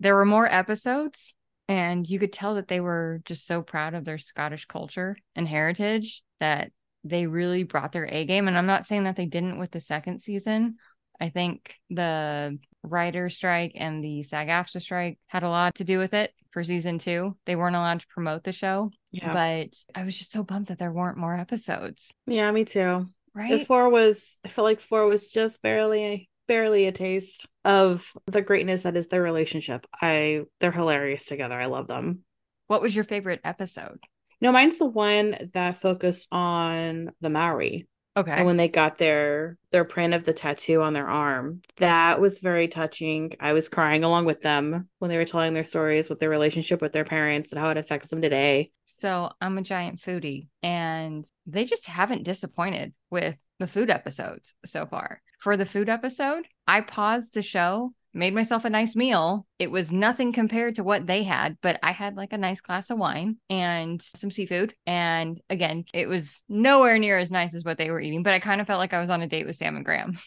There 0.00 0.14
were 0.14 0.24
more 0.24 0.46
episodes, 0.46 1.34
and 1.68 2.08
you 2.08 2.18
could 2.18 2.32
tell 2.32 2.54
that 2.54 2.68
they 2.68 2.80
were 2.80 3.20
just 3.24 3.46
so 3.46 3.62
proud 3.62 3.94
of 3.94 4.04
their 4.04 4.18
Scottish 4.18 4.64
culture 4.64 5.16
and 5.36 5.46
heritage 5.46 6.22
that 6.40 6.72
they 7.04 7.26
really 7.26 7.62
brought 7.62 7.92
their 7.92 8.06
A 8.06 8.24
game. 8.24 8.48
And 8.48 8.56
I'm 8.56 8.66
not 8.66 8.86
saying 8.86 9.04
that 9.04 9.16
they 9.16 9.26
didn't 9.26 9.58
with 9.58 9.70
the 9.70 9.80
second 9.80 10.20
season. 10.20 10.76
I 11.20 11.28
think 11.28 11.74
the 11.90 12.58
writer 12.82 13.28
strike 13.28 13.72
and 13.74 14.02
the 14.02 14.22
SAG 14.22 14.48
AFTRA 14.48 14.80
strike 14.80 15.18
had 15.26 15.42
a 15.42 15.48
lot 15.48 15.76
to 15.76 15.84
do 15.84 15.98
with 15.98 16.14
it 16.14 16.32
for 16.50 16.64
season 16.64 16.98
two. 16.98 17.36
They 17.44 17.56
weren't 17.56 17.76
allowed 17.76 18.00
to 18.00 18.06
promote 18.08 18.44
the 18.44 18.52
show. 18.52 18.90
Yeah. 19.10 19.32
But 19.32 19.70
I 19.94 20.04
was 20.04 20.16
just 20.16 20.32
so 20.32 20.42
bummed 20.42 20.66
that 20.66 20.78
there 20.78 20.92
weren't 20.92 21.18
more 21.18 21.34
episodes. 21.34 22.10
Yeah, 22.26 22.50
me 22.50 22.64
too. 22.64 23.04
Right. 23.34 23.58
The 23.58 23.64
four 23.64 23.90
was 23.90 24.38
I 24.44 24.48
felt 24.48 24.64
like 24.64 24.80
four 24.80 25.06
was 25.06 25.28
just 25.28 25.60
barely 25.62 26.28
barely 26.48 26.86
a 26.86 26.92
taste 26.92 27.46
of 27.64 28.12
the 28.26 28.42
greatness 28.42 28.82
that 28.82 28.96
is 28.96 29.06
their 29.06 29.22
relationship. 29.22 29.86
I 30.00 30.42
they're 30.58 30.72
hilarious 30.72 31.26
together. 31.26 31.54
I 31.54 31.66
love 31.66 31.86
them. 31.86 32.20
What 32.66 32.82
was 32.82 32.94
your 32.94 33.04
favorite 33.04 33.40
episode? 33.44 34.00
No, 34.40 34.52
mine's 34.52 34.78
the 34.78 34.86
one 34.86 35.50
that 35.52 35.80
focused 35.80 36.28
on 36.32 37.12
the 37.20 37.30
Maori. 37.30 37.86
Okay. 38.16 38.32
And 38.32 38.46
when 38.46 38.56
they 38.56 38.66
got 38.66 38.98
their 38.98 39.56
their 39.70 39.84
print 39.84 40.12
of 40.12 40.24
the 40.24 40.32
tattoo 40.32 40.82
on 40.82 40.92
their 40.92 41.06
arm, 41.06 41.62
that 41.76 42.20
was 42.20 42.40
very 42.40 42.66
touching. 42.66 43.34
I 43.38 43.52
was 43.52 43.68
crying 43.68 44.02
along 44.02 44.24
with 44.24 44.42
them 44.42 44.88
when 44.98 45.08
they 45.08 45.18
were 45.18 45.24
telling 45.24 45.54
their 45.54 45.62
stories 45.62 46.10
with 46.10 46.18
their 46.18 46.28
relationship 46.30 46.82
with 46.82 46.92
their 46.92 47.04
parents 47.04 47.52
and 47.52 47.60
how 47.60 47.70
it 47.70 47.76
affects 47.76 48.08
them 48.08 48.20
today. 48.20 48.72
So 48.86 49.30
I'm 49.40 49.56
a 49.56 49.62
giant 49.62 50.00
foodie, 50.00 50.48
and 50.64 51.24
they 51.46 51.64
just 51.64 51.86
haven't 51.86 52.24
disappointed 52.24 52.92
with 53.10 53.36
the 53.60 53.68
food 53.68 53.90
episodes 53.90 54.54
so 54.64 54.86
far. 54.86 55.22
For 55.38 55.56
the 55.56 55.66
food 55.66 55.88
episode, 55.88 56.46
I 56.66 56.80
paused 56.80 57.34
the 57.34 57.42
show 57.42 57.92
made 58.14 58.34
myself 58.34 58.64
a 58.64 58.70
nice 58.70 58.96
meal. 58.96 59.46
It 59.58 59.70
was 59.70 59.92
nothing 59.92 60.32
compared 60.32 60.76
to 60.76 60.84
what 60.84 61.06
they 61.06 61.22
had, 61.22 61.58
but 61.62 61.78
I 61.82 61.92
had 61.92 62.16
like 62.16 62.32
a 62.32 62.38
nice 62.38 62.60
glass 62.60 62.90
of 62.90 62.98
wine 62.98 63.36
and 63.48 64.02
some 64.02 64.30
seafood. 64.30 64.74
And 64.86 65.40
again, 65.48 65.84
it 65.94 66.08
was 66.08 66.42
nowhere 66.48 66.98
near 66.98 67.18
as 67.18 67.30
nice 67.30 67.54
as 67.54 67.64
what 67.64 67.78
they 67.78 67.90
were 67.90 68.00
eating, 68.00 68.22
but 68.22 68.34
I 68.34 68.40
kind 68.40 68.60
of 68.60 68.66
felt 68.66 68.78
like 68.78 68.92
I 68.92 69.00
was 69.00 69.10
on 69.10 69.22
a 69.22 69.28
date 69.28 69.46
with 69.46 69.56
Sam 69.56 69.76
and 69.76 69.84
Graham. 69.84 70.18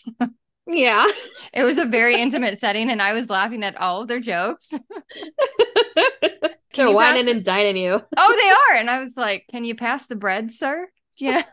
yeah. 0.67 1.05
It 1.53 1.63
was 1.63 1.77
a 1.77 1.85
very 1.85 2.15
intimate 2.15 2.61
setting, 2.61 2.89
and 2.89 3.01
I 3.01 3.11
was 3.11 3.29
laughing 3.29 3.61
at 3.65 3.75
all 3.75 4.03
of 4.03 4.07
their 4.07 4.21
jokes. 4.21 4.69
They're 6.73 6.89
whining 6.89 7.27
and 7.27 7.43
dining 7.43 7.75
you. 7.75 8.01
oh, 8.17 8.39
they 8.41 8.49
are. 8.49 8.79
And 8.79 8.89
I 8.89 8.99
was 8.99 9.17
like, 9.17 9.47
Can 9.51 9.65
you 9.65 9.75
pass 9.75 10.05
the 10.05 10.15
bread, 10.15 10.53
sir? 10.53 10.87
Yeah. 11.17 11.43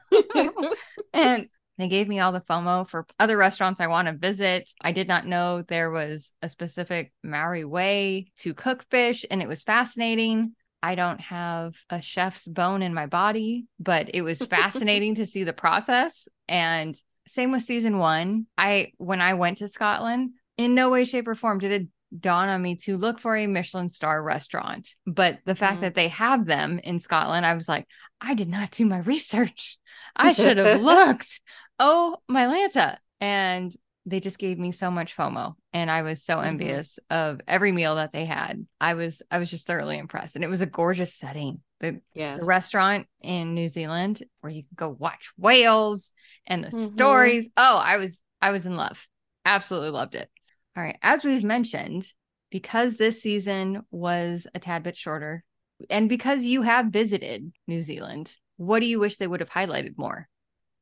and 1.12 1.48
they 1.78 1.88
gave 1.88 2.08
me 2.08 2.18
all 2.18 2.32
the 2.32 2.40
FOMO 2.40 2.88
for 2.88 3.06
other 3.18 3.36
restaurants 3.36 3.80
I 3.80 3.86
want 3.86 4.08
to 4.08 4.14
visit. 4.14 4.70
I 4.80 4.92
did 4.92 5.06
not 5.06 5.26
know 5.26 5.62
there 5.62 5.90
was 5.90 6.32
a 6.42 6.48
specific 6.48 7.12
Maori 7.22 7.64
way 7.64 8.32
to 8.38 8.52
cook 8.52 8.84
fish, 8.90 9.24
and 9.30 9.40
it 9.40 9.48
was 9.48 9.62
fascinating. 9.62 10.54
I 10.82 10.96
don't 10.96 11.20
have 11.20 11.76
a 11.88 12.02
chef's 12.02 12.46
bone 12.46 12.82
in 12.82 12.94
my 12.94 13.06
body, 13.06 13.66
but 13.78 14.10
it 14.12 14.22
was 14.22 14.38
fascinating 14.50 15.16
to 15.16 15.26
see 15.26 15.44
the 15.44 15.52
process. 15.52 16.28
And 16.48 17.00
same 17.26 17.52
with 17.52 17.62
season 17.62 17.98
one. 17.98 18.46
I, 18.56 18.92
when 18.96 19.20
I 19.20 19.34
went 19.34 19.58
to 19.58 19.68
Scotland, 19.68 20.30
in 20.56 20.74
no 20.74 20.90
way, 20.90 21.04
shape, 21.04 21.28
or 21.28 21.36
form 21.36 21.58
did 21.58 21.70
it 21.70 21.88
dawn 22.18 22.48
on 22.48 22.62
me 22.62 22.76
to 22.76 22.96
look 22.96 23.20
for 23.20 23.36
a 23.36 23.46
Michelin 23.46 23.90
star 23.90 24.22
restaurant. 24.22 24.88
But 25.06 25.38
the 25.44 25.54
fact 25.54 25.74
mm-hmm. 25.74 25.82
that 25.82 25.94
they 25.94 26.08
have 26.08 26.46
them 26.46 26.80
in 26.82 27.00
Scotland, 27.00 27.44
I 27.44 27.54
was 27.54 27.68
like, 27.68 27.86
I 28.20 28.34
did 28.34 28.48
not 28.48 28.70
do 28.70 28.86
my 28.86 29.00
research. 29.00 29.78
I 30.16 30.32
should 30.32 30.56
have 30.56 30.80
looked 30.82 31.40
oh, 31.78 32.16
my 32.28 32.46
Lanta. 32.46 32.98
And 33.20 33.74
they 34.06 34.20
just 34.20 34.38
gave 34.38 34.58
me 34.58 34.72
so 34.72 34.90
much 34.90 35.16
FOMO 35.16 35.54
and 35.72 35.90
I 35.90 36.02
was 36.02 36.24
so 36.24 36.36
mm-hmm. 36.36 36.46
envious 36.46 36.98
of 37.10 37.40
every 37.46 37.72
meal 37.72 37.96
that 37.96 38.12
they 38.12 38.24
had. 38.24 38.66
I 38.80 38.94
was 38.94 39.22
I 39.30 39.38
was 39.38 39.50
just 39.50 39.66
thoroughly 39.66 39.98
impressed. 39.98 40.34
And 40.34 40.44
it 40.44 40.48
was 40.48 40.62
a 40.62 40.66
gorgeous 40.66 41.14
setting. 41.14 41.60
The, 41.80 42.00
yes. 42.12 42.40
the 42.40 42.44
restaurant 42.44 43.06
in 43.20 43.54
New 43.54 43.68
Zealand 43.68 44.24
where 44.40 44.50
you 44.50 44.64
could 44.64 44.76
go 44.76 44.96
watch 44.98 45.30
whales 45.36 46.12
and 46.46 46.64
the 46.64 46.68
mm-hmm. 46.68 46.86
stories. 46.86 47.48
Oh, 47.56 47.76
I 47.76 47.98
was 47.98 48.18
I 48.40 48.50
was 48.50 48.66
in 48.66 48.76
love. 48.76 48.98
Absolutely 49.44 49.90
loved 49.90 50.14
it. 50.14 50.28
All 50.76 50.82
right. 50.82 50.98
As 51.02 51.24
we've 51.24 51.44
mentioned, 51.44 52.06
because 52.50 52.96
this 52.96 53.22
season 53.22 53.82
was 53.90 54.46
a 54.54 54.58
tad 54.58 54.82
bit 54.82 54.96
shorter 54.96 55.44
And 55.90 56.08
because 56.08 56.44
you 56.44 56.62
have 56.62 56.86
visited 56.86 57.52
New 57.66 57.82
Zealand, 57.82 58.34
what 58.56 58.80
do 58.80 58.86
you 58.86 58.98
wish 58.98 59.16
they 59.16 59.26
would 59.26 59.40
have 59.40 59.50
highlighted 59.50 59.96
more? 59.96 60.28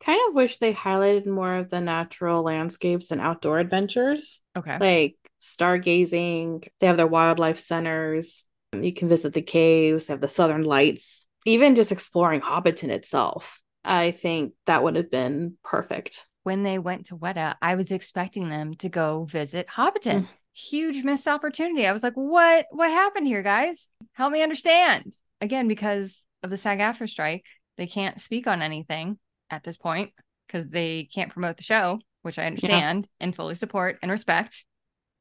Kind 0.00 0.20
of 0.28 0.34
wish 0.34 0.58
they 0.58 0.74
highlighted 0.74 1.26
more 1.26 1.54
of 1.54 1.70
the 1.70 1.80
natural 1.80 2.42
landscapes 2.42 3.10
and 3.10 3.20
outdoor 3.20 3.58
adventures. 3.58 4.40
Okay. 4.56 4.78
Like 4.78 5.16
stargazing, 5.40 6.66
they 6.80 6.86
have 6.86 6.96
their 6.96 7.06
wildlife 7.06 7.58
centers. 7.58 8.44
You 8.72 8.92
can 8.92 9.08
visit 9.08 9.32
the 9.32 9.42
caves, 9.42 10.06
they 10.06 10.12
have 10.12 10.20
the 10.20 10.28
southern 10.28 10.64
lights. 10.64 11.26
Even 11.46 11.76
just 11.76 11.92
exploring 11.92 12.40
Hobbiton 12.40 12.90
itself, 12.90 13.62
I 13.84 14.10
think 14.10 14.52
that 14.66 14.82
would 14.82 14.96
have 14.96 15.10
been 15.10 15.56
perfect. 15.64 16.26
When 16.42 16.62
they 16.62 16.78
went 16.78 17.06
to 17.06 17.16
Weta, 17.16 17.54
I 17.62 17.76
was 17.76 17.90
expecting 17.90 18.48
them 18.48 18.74
to 18.76 18.88
go 18.88 19.24
visit 19.24 19.66
Hobbiton. 19.68 20.22
Mm. 20.22 20.28
Huge 20.52 21.04
missed 21.04 21.28
opportunity. 21.28 21.86
I 21.86 21.92
was 21.92 22.02
like, 22.02 22.14
what 22.14 22.66
what 22.70 22.90
happened 22.90 23.26
here, 23.26 23.42
guys? 23.42 23.88
Help 24.12 24.32
me 24.32 24.42
understand. 24.42 25.14
Again, 25.40 25.68
because 25.68 26.16
of 26.42 26.50
the 26.50 26.56
SAG 26.56 26.78
AFTRA 26.78 27.08
strike, 27.08 27.44
they 27.76 27.86
can't 27.86 28.20
speak 28.20 28.46
on 28.46 28.62
anything 28.62 29.18
at 29.50 29.64
this 29.64 29.76
point 29.76 30.12
because 30.46 30.68
they 30.68 31.08
can't 31.12 31.32
promote 31.32 31.56
the 31.56 31.62
show, 31.62 32.00
which 32.22 32.38
I 32.38 32.46
understand 32.46 33.04
yeah. 33.04 33.24
and 33.24 33.34
fully 33.34 33.54
support 33.54 33.98
and 34.02 34.10
respect. 34.10 34.64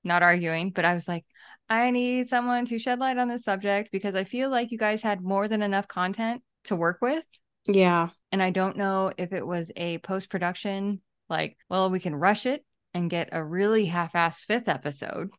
Not 0.04 0.24
arguing, 0.24 0.70
but 0.70 0.86
I 0.86 0.94
was 0.94 1.08
like, 1.08 1.26
I 1.68 1.90
need 1.90 2.30
someone 2.30 2.66
to 2.68 2.78
shed 2.78 3.00
light 3.00 3.18
on 3.18 3.28
this 3.28 3.44
subject 3.44 3.90
because 3.92 4.14
I 4.16 4.24
feel 4.24 4.50
like 4.50 4.72
you 4.72 4.78
guys 4.78 5.02
had 5.02 5.22
more 5.22 5.48
than 5.48 5.64
enough 5.64 5.88
content 5.88 6.44
to 6.66 6.76
work 6.76 7.00
with. 7.02 7.24
Yeah. 7.68 8.10
And 8.32 8.42
I 8.42 8.52
don't 8.52 8.78
know 8.78 9.12
if 9.18 9.34
it 9.34 9.46
was 9.46 9.72
a 9.76 9.98
post 10.00 10.30
production, 10.30 11.02
like, 11.30 11.58
well, 11.70 11.90
we 11.90 12.00
can 12.00 12.16
rush 12.16 12.46
it 12.46 12.64
and 12.94 13.10
get 13.10 13.30
a 13.32 13.44
really 13.44 13.86
half 13.86 14.14
assed 14.14 14.46
fifth 14.46 14.68
episode. 14.68 15.30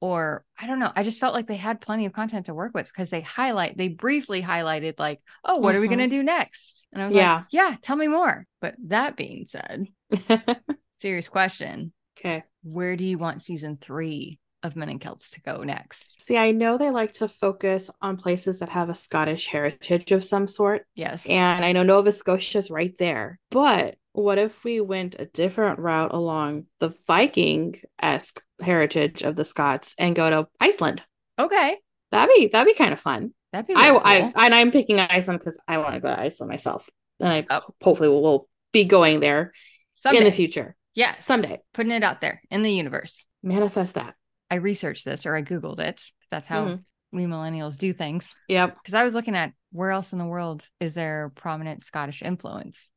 Or 0.00 0.44
I 0.58 0.66
don't 0.66 0.78
know. 0.78 0.92
I 0.94 1.02
just 1.02 1.20
felt 1.20 1.34
like 1.34 1.46
they 1.46 1.56
had 1.56 1.80
plenty 1.80 2.06
of 2.06 2.12
content 2.12 2.46
to 2.46 2.54
work 2.54 2.72
with 2.74 2.86
because 2.86 3.10
they 3.10 3.20
highlight, 3.20 3.76
they 3.76 3.88
briefly 3.88 4.42
highlighted, 4.42 4.98
like, 4.98 5.20
oh, 5.44 5.56
what 5.56 5.74
are 5.74 5.80
we 5.80 5.88
going 5.88 5.98
to 5.98 6.04
mm-hmm. 6.04 6.10
do 6.10 6.22
next? 6.22 6.86
And 6.92 7.02
I 7.02 7.06
was 7.06 7.14
yeah. 7.14 7.34
like, 7.36 7.44
yeah, 7.50 7.76
tell 7.82 7.96
me 7.96 8.08
more. 8.08 8.46
But 8.60 8.74
that 8.86 9.16
being 9.16 9.46
said, 9.46 9.88
serious 11.00 11.28
question. 11.28 11.92
Okay. 12.18 12.44
Where 12.62 12.96
do 12.96 13.04
you 13.04 13.18
want 13.18 13.42
season 13.42 13.78
three 13.80 14.38
of 14.62 14.76
Men 14.76 14.88
and 14.88 15.00
Kilts 15.00 15.30
to 15.30 15.40
go 15.40 15.62
next? 15.62 16.20
See, 16.20 16.36
I 16.36 16.50
know 16.50 16.76
they 16.76 16.90
like 16.90 17.12
to 17.14 17.28
focus 17.28 17.90
on 18.02 18.16
places 18.16 18.58
that 18.58 18.68
have 18.70 18.90
a 18.90 18.94
Scottish 18.94 19.46
heritage 19.46 20.12
of 20.12 20.24
some 20.24 20.46
sort. 20.46 20.86
Yes. 20.94 21.24
And 21.26 21.64
I 21.64 21.72
know 21.72 21.82
Nova 21.82 22.12
Scotia's 22.12 22.70
right 22.70 22.96
there. 22.98 23.38
But 23.50 23.96
what 24.20 24.38
if 24.38 24.64
we 24.64 24.80
went 24.80 25.16
a 25.18 25.26
different 25.26 25.78
route 25.78 26.12
along 26.12 26.66
the 26.78 26.94
Viking 27.06 27.76
esque 28.00 28.42
heritage 28.60 29.22
of 29.22 29.36
the 29.36 29.44
Scots 29.44 29.94
and 29.98 30.14
go 30.14 30.28
to 30.30 30.48
Iceland? 30.60 31.02
Okay. 31.38 31.78
That'd 32.12 32.34
be 32.34 32.48
that'd 32.48 32.66
be 32.66 32.76
kind 32.76 32.92
of 32.92 33.00
fun. 33.00 33.32
That'd 33.52 33.66
be 33.66 33.74
I, 33.76 33.90
cool. 33.90 34.00
I 34.04 34.32
and 34.36 34.54
I'm 34.54 34.70
picking 34.70 34.98
Iceland 34.98 35.40
because 35.40 35.58
I 35.66 35.78
want 35.78 35.94
to 35.94 36.00
go 36.00 36.08
to 36.08 36.20
Iceland 36.20 36.50
myself. 36.50 36.88
And 37.18 37.28
I 37.28 37.46
oh. 37.50 37.62
hopefully 37.82 38.08
will, 38.08 38.22
will 38.22 38.48
be 38.72 38.84
going 38.84 39.20
there 39.20 39.52
Someday. 39.96 40.18
in 40.18 40.24
the 40.24 40.32
future. 40.32 40.76
Yeah. 40.94 41.16
Someday. 41.18 41.60
Putting 41.74 41.92
it 41.92 42.02
out 42.02 42.20
there 42.20 42.42
in 42.50 42.62
the 42.62 42.72
universe. 42.72 43.24
Manifest 43.42 43.94
that. 43.94 44.14
I 44.50 44.56
researched 44.56 45.04
this 45.04 45.26
or 45.26 45.34
I 45.34 45.42
Googled 45.42 45.78
it. 45.78 46.02
That's 46.30 46.48
how 46.48 46.66
mm-hmm. 46.66 47.16
we 47.16 47.24
millennials 47.24 47.78
do 47.78 47.92
things. 47.92 48.34
Yep. 48.48 48.74
Because 48.74 48.94
I 48.94 49.04
was 49.04 49.14
looking 49.14 49.36
at 49.36 49.52
where 49.72 49.90
else 49.90 50.12
in 50.12 50.18
the 50.18 50.26
world 50.26 50.68
is 50.80 50.94
there 50.94 51.32
prominent 51.34 51.84
Scottish 51.84 52.22
influence? 52.22 52.90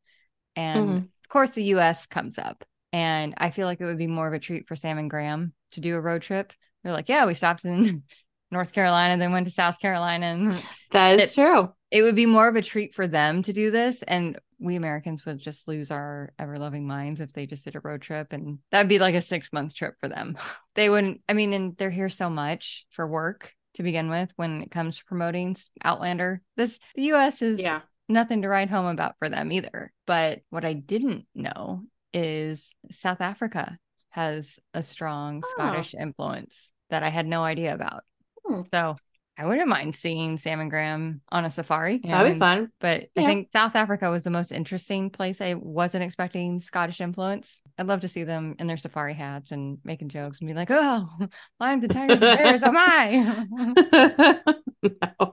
And 0.56 0.90
mm-hmm. 0.90 1.06
Of 1.34 1.36
course, 1.36 1.50
the 1.50 1.64
US 1.64 2.06
comes 2.06 2.38
up. 2.38 2.64
And 2.92 3.34
I 3.38 3.50
feel 3.50 3.66
like 3.66 3.82
it 3.82 3.86
would 3.86 3.98
be 3.98 4.06
more 4.06 4.28
of 4.28 4.36
a 4.36 4.40
treat 4.40 4.68
for 4.68 4.76
Sam 4.76 5.00
and 5.00 5.10
Graham 5.10 5.52
to 5.72 5.82
do 5.82 5.96
a 5.96 6.00
road 6.00 6.22
trip. 6.22 6.54
They're 6.84 6.94
like, 6.94 7.10
yeah, 7.10 7.26
we 7.26 7.34
stopped 7.34 7.66
in 7.66 8.04
North 8.52 8.72
Carolina, 8.72 9.18
then 9.18 9.32
went 9.32 9.48
to 9.48 9.52
South 9.52 9.80
Carolina. 9.80 10.28
And 10.28 10.66
that 10.92 11.20
is 11.20 11.32
it, 11.32 11.42
true. 11.42 11.74
It 11.90 12.04
would 12.04 12.16
be 12.16 12.28
more 12.28 12.48
of 12.48 12.56
a 12.56 12.62
treat 12.62 12.94
for 12.94 13.08
them 13.08 13.42
to 13.42 13.52
do 13.52 13.72
this. 13.72 14.04
And 14.04 14.40
we 14.60 14.76
Americans 14.76 15.26
would 15.26 15.40
just 15.40 15.68
lose 15.68 15.90
our 15.90 16.34
ever 16.38 16.60
loving 16.60 16.86
minds 16.86 17.20
if 17.20 17.34
they 17.34 17.48
just 17.48 17.64
did 17.64 17.76
a 17.76 17.80
road 17.80 18.04
trip. 18.04 18.28
And 18.30 18.60
that'd 18.70 18.88
be 18.88 19.00
like 19.00 19.16
a 19.16 19.22
six 19.22 19.52
month 19.52 19.74
trip 19.74 19.96
for 20.00 20.10
them. 20.10 20.38
They 20.76 20.90
wouldn't, 20.90 21.22
I 21.30 21.34
mean, 21.34 21.54
and 21.54 21.78
they're 21.78 21.92
here 21.92 22.10
so 22.10 22.32
much 22.32 22.88
for 22.90 23.08
work 23.08 23.54
to 23.76 23.84
begin 23.84 24.10
with 24.10 24.34
when 24.38 24.64
it 24.64 24.72
comes 24.72 24.98
to 24.98 25.06
promoting 25.06 25.56
Outlander. 25.84 26.42
This, 26.58 26.80
the 26.96 27.12
US 27.14 27.44
is 27.44 27.60
yeah. 27.60 27.82
Nothing 28.14 28.44
to 28.44 28.48
write 28.48 28.70
home 28.70 28.86
about 28.86 29.16
for 29.20 29.30
them 29.30 29.52
either. 29.52 29.92
But 30.08 30.42
what 30.50 30.66
I 30.66 30.74
didn't 30.74 31.26
know 31.36 31.84
is 32.14 32.70
South 32.92 33.22
Africa 33.22 33.78
has 34.10 34.60
a 34.74 34.84
strong 34.84 35.42
oh. 35.44 35.50
Scottish 35.52 35.94
influence 35.94 36.72
that 36.90 37.04
I 37.04 37.10
had 37.10 37.26
no 37.26 37.44
idea 37.44 37.74
about. 37.74 38.04
Hmm. 38.46 38.62
So 38.72 38.96
I 39.38 39.48
wouldn't 39.48 39.68
mind 39.68 39.96
seeing 39.96 40.38
Sam 40.38 40.60
and 40.60 40.70
Graham 40.70 41.22
on 41.30 41.44
a 41.44 41.50
safari. 41.50 42.00
That'd 42.04 42.34
be 42.34 42.40
fun. 42.40 42.72
But 42.80 43.10
yeah. 43.16 43.24
I 43.24 43.26
think 43.26 43.50
South 43.52 43.76
Africa 43.76 44.12
was 44.12 44.22
the 44.22 44.30
most 44.30 44.52
interesting 44.52 45.10
place. 45.10 45.42
I 45.42 45.56
wasn't 45.56 46.04
expecting 46.04 46.60
Scottish 46.60 47.02
influence. 47.02 47.60
I'd 47.80 47.88
love 47.88 48.02
to 48.02 48.08
see 48.08 48.24
them 48.24 48.56
in 48.60 48.68
their 48.68 48.78
safari 48.78 49.16
hats 49.16 49.52
and 49.52 49.80
making 49.84 50.10
jokes 50.10 50.40
and 50.40 50.48
be 50.48 50.54
like, 50.54 50.70
oh, 50.70 51.08
and 51.60 51.92
tigers 51.92 52.12
and 52.12 52.20
bears, 52.20 52.62
am 52.62 52.78
I? 52.78 54.44
no. 55.20 55.33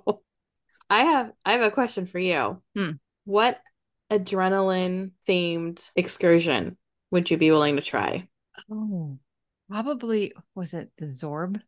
I 0.91 1.05
have 1.05 1.33
I 1.45 1.53
have 1.53 1.63
a 1.63 1.71
question 1.71 2.07
for 2.07 2.19
you. 2.19 2.61
Hmm. 2.77 2.91
What 3.25 3.61
adrenaline 4.11 5.13
themed 5.29 5.89
excursion 5.95 6.77
would 7.13 7.31
you 7.31 7.37
be 7.37 7.51
willing 7.51 7.77
to 7.77 7.83
try? 7.83 8.29
Oh, 8.71 9.19
probably 9.71 10.33
was 10.55 10.75
it 10.75 10.91
the 10.99 11.07
Zorb? 11.07 11.63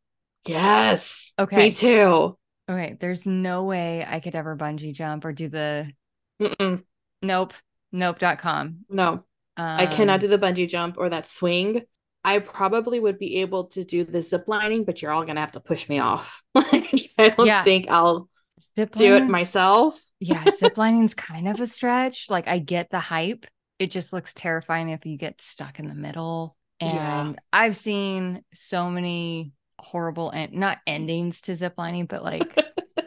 Yes. 0.45 1.33
Okay. 1.39 1.57
Me 1.57 1.73
too. 1.73 2.37
Okay. 2.69 2.97
There's 3.01 3.25
no 3.25 3.65
way 3.65 4.05
I 4.07 4.19
could 4.19 4.35
ever 4.35 4.57
bungee 4.57 4.93
jump 4.93 5.25
or 5.25 5.33
do 5.33 5.49
the. 5.49 5.93
Mm-mm. 6.41 6.83
Nope. 7.23 7.55
Nope.com. 7.93 8.85
No. 8.89 9.25
Um, 9.57 9.81
I 9.81 9.87
cannot 9.87 10.21
do 10.21 10.29
the 10.29 10.39
bungee 10.39 10.69
jump 10.69 10.97
or 10.99 11.11
that 11.11 11.27
swing. 11.27 11.83
I 12.25 12.39
probably 12.39 12.99
would 13.01 13.19
be 13.19 13.37
able 13.39 13.67
to 13.69 13.85
do 13.85 14.05
the 14.05 14.23
zip 14.23 14.45
lining, 14.47 14.85
but 14.85 15.03
you're 15.03 15.11
all 15.11 15.25
gonna 15.25 15.41
have 15.41 15.53
to 15.53 15.61
push 15.61 15.89
me 15.89 15.99
off. 15.99 16.43
like, 16.55 17.11
I 17.19 17.29
don't 17.31 17.47
yeah. 17.47 17.65
think 17.65 17.89
I'll 17.89 18.29
zip 18.77 18.95
do 18.95 19.17
it 19.17 19.27
myself. 19.27 20.01
yeah, 20.21 20.45
ziplining's 20.45 21.15
kind 21.15 21.49
of 21.49 21.61
a 21.61 21.67
stretch. 21.67 22.27
Like 22.31 22.49
I 22.49 22.59
get 22.59 22.91
the 22.91 23.01
hype. 23.01 23.47
It 23.79 23.91
just 23.91 24.13
looks 24.13 24.33
terrifying 24.35 24.91
if 24.91 25.05
you 25.07 25.17
get 25.17 25.41
stuck 25.41 25.79
in 25.79 25.89
the 25.89 25.95
middle. 25.95 26.57
And 26.81 27.35
yeah. 27.35 27.41
I've 27.53 27.77
seen 27.77 28.45
so 28.55 28.91
many 28.91 29.53
horrible 29.79 30.31
and 30.31 30.53
not 30.53 30.79
endings 30.87 31.41
to 31.43 31.57
ziplining, 31.57 32.09
but 32.09 32.23
like 32.23 32.57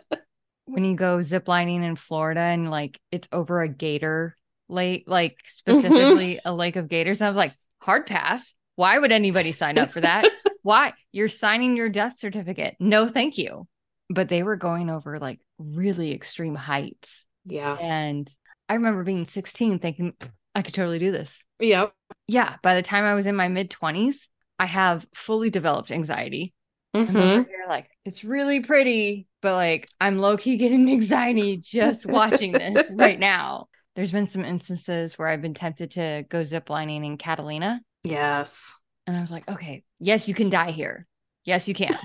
when 0.65 0.83
you 0.83 0.95
go 0.95 1.17
ziplining 1.17 1.83
in 1.83 1.95
Florida 1.95 2.41
and 2.41 2.69
like 2.69 2.99
it's 3.11 3.27
over 3.31 3.61
a 3.61 3.69
gator 3.69 4.35
lake, 4.67 5.05
like 5.07 5.37
specifically 5.45 6.35
mm-hmm. 6.35 6.47
a 6.47 6.53
lake 6.53 6.75
of 6.75 6.89
gators. 6.89 7.21
And 7.21 7.27
I 7.27 7.29
was 7.29 7.37
like, 7.37 7.53
hard 7.79 8.07
pass. 8.07 8.53
Why 8.75 8.97
would 8.99 9.11
anybody 9.11 9.51
sign 9.51 9.77
up 9.77 9.91
for 9.91 10.01
that? 10.01 10.29
Why? 10.63 10.93
You're 11.11 11.29
signing 11.29 11.77
your 11.77 11.89
death 11.89 12.19
certificate. 12.19 12.75
No, 12.79 13.07
thank 13.07 13.37
you. 13.37 13.67
But 14.09 14.29
they 14.29 14.43
were 14.43 14.55
going 14.55 14.89
over 14.89 15.17
like 15.17 15.39
really 15.57 16.13
extreme 16.13 16.55
heights. 16.55 17.25
Yeah. 17.45 17.77
And 17.79 18.29
I 18.69 18.75
remember 18.75 19.03
being 19.03 19.25
16 19.25 19.79
thinking, 19.79 20.13
I 20.53 20.61
could 20.61 20.73
totally 20.73 20.99
do 20.99 21.11
this. 21.11 21.41
Yep. 21.59 21.93
Yeah. 22.27 22.55
By 22.61 22.75
the 22.75 22.81
time 22.81 23.03
I 23.03 23.15
was 23.15 23.25
in 23.25 23.35
my 23.35 23.47
mid 23.47 23.69
20s, 23.69 24.15
I 24.59 24.65
have 24.65 25.05
fully 25.13 25.49
developed 25.49 25.91
anxiety. 25.91 26.53
Mm-hmm. 26.95 27.17
Here, 27.17 27.65
like, 27.67 27.89
it's 28.05 28.23
really 28.23 28.61
pretty, 28.61 29.27
but 29.41 29.53
like, 29.53 29.89
I'm 29.99 30.17
low 30.17 30.37
key 30.37 30.57
getting 30.57 30.89
anxiety 30.89 31.57
just 31.57 32.05
watching 32.05 32.53
this 32.53 32.87
right 32.91 33.19
now. 33.19 33.67
There's 33.95 34.11
been 34.11 34.29
some 34.29 34.45
instances 34.45 35.17
where 35.17 35.27
I've 35.27 35.41
been 35.41 35.53
tempted 35.53 35.91
to 35.91 36.25
go 36.29 36.41
ziplining 36.41 37.05
in 37.05 37.17
Catalina. 37.17 37.81
Yes. 38.03 38.73
And 39.07 39.15
I 39.15 39.21
was 39.21 39.31
like, 39.31 39.49
okay, 39.49 39.83
yes, 39.99 40.27
you 40.27 40.33
can 40.33 40.49
die 40.49 40.71
here. 40.71 41.05
Yes, 41.43 41.67
you 41.67 41.73
can. 41.73 41.95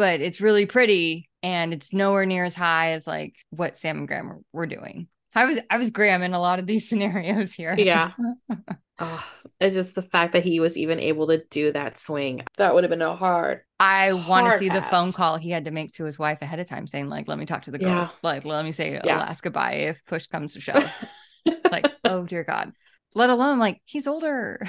But 0.00 0.22
it's 0.22 0.40
really 0.40 0.64
pretty 0.64 1.28
and 1.42 1.74
it's 1.74 1.92
nowhere 1.92 2.24
near 2.24 2.46
as 2.46 2.54
high 2.54 2.92
as 2.92 3.06
like 3.06 3.36
what 3.50 3.76
Sam 3.76 3.98
and 3.98 4.08
Graham 4.08 4.42
were 4.50 4.66
doing. 4.66 5.08
I 5.34 5.44
was 5.44 5.58
I 5.68 5.76
was 5.76 5.90
Graham 5.90 6.22
in 6.22 6.32
a 6.32 6.40
lot 6.40 6.58
of 6.58 6.66
these 6.66 6.88
scenarios 6.88 7.52
here. 7.52 7.74
Yeah. 7.76 8.12
oh, 8.98 9.30
it's 9.60 9.74
just 9.74 9.94
the 9.94 10.02
fact 10.02 10.32
that 10.32 10.42
he 10.42 10.58
was 10.58 10.78
even 10.78 10.98
able 11.00 11.26
to 11.26 11.44
do 11.50 11.70
that 11.72 11.98
swing. 11.98 12.40
That 12.56 12.74
would 12.74 12.82
have 12.82 12.90
been 12.90 13.02
a 13.02 13.14
hard. 13.14 13.60
I 13.78 14.14
want 14.14 14.50
to 14.50 14.58
see 14.58 14.70
pass. 14.70 14.84
the 14.84 14.90
phone 14.90 15.12
call 15.12 15.36
he 15.36 15.50
had 15.50 15.66
to 15.66 15.70
make 15.70 15.92
to 15.94 16.04
his 16.04 16.18
wife 16.18 16.38
ahead 16.40 16.60
of 16.60 16.66
time, 16.66 16.86
saying 16.86 17.10
like, 17.10 17.28
"Let 17.28 17.38
me 17.38 17.44
talk 17.44 17.64
to 17.64 17.70
the 17.70 17.78
girls. 17.78 17.90
Yeah. 17.90 18.08
Like, 18.22 18.46
let 18.46 18.64
me 18.64 18.72
say 18.72 18.98
yeah. 19.04 19.18
last 19.18 19.42
goodbye 19.42 19.74
if 19.74 19.98
push 20.06 20.28
comes 20.28 20.54
to 20.54 20.60
shove." 20.62 20.90
like, 21.70 21.92
oh 22.04 22.24
dear 22.24 22.42
God. 22.42 22.72
Let 23.14 23.28
alone 23.28 23.58
like 23.58 23.82
he's 23.84 24.06
older. 24.06 24.60
I 24.62 24.68